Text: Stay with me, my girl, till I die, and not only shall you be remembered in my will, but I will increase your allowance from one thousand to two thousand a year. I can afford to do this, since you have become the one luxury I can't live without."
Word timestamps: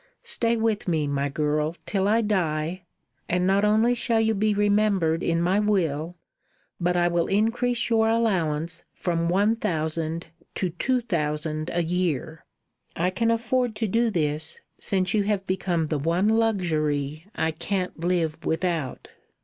Stay 0.23 0.57
with 0.57 0.87
me, 0.87 1.05
my 1.05 1.29
girl, 1.29 1.75
till 1.85 2.07
I 2.07 2.21
die, 2.21 2.85
and 3.29 3.45
not 3.45 3.63
only 3.63 3.93
shall 3.93 4.19
you 4.19 4.33
be 4.33 4.51
remembered 4.51 5.21
in 5.21 5.39
my 5.39 5.59
will, 5.59 6.15
but 6.79 6.97
I 6.97 7.07
will 7.07 7.27
increase 7.27 7.87
your 7.87 8.09
allowance 8.09 8.81
from 8.95 9.29
one 9.29 9.55
thousand 9.55 10.25
to 10.55 10.71
two 10.71 11.01
thousand 11.01 11.69
a 11.71 11.83
year. 11.83 12.43
I 12.95 13.11
can 13.11 13.29
afford 13.29 13.75
to 13.75 13.87
do 13.87 14.09
this, 14.09 14.59
since 14.79 15.13
you 15.13 15.21
have 15.25 15.45
become 15.45 15.85
the 15.85 15.99
one 15.99 16.27
luxury 16.29 17.27
I 17.35 17.51
can't 17.51 17.99
live 17.99 18.43
without." 18.43 19.07